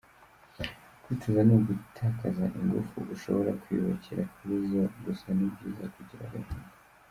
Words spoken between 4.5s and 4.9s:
zo;